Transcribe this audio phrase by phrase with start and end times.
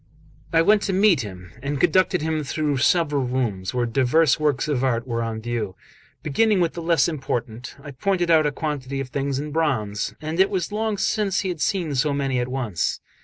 [0.51, 4.83] I went to meet him, and conducted him through several rooms where divers works of
[4.83, 5.75] art were on view.
[6.23, 10.39] Beginning with the less important, I pointed out a quantity of things in bronze; and
[10.39, 12.99] it was long since he had seen so many at once.